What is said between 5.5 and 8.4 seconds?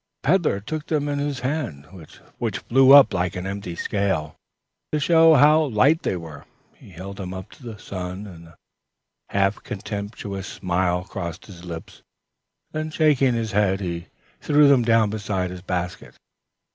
light they were; he held them up to the sun,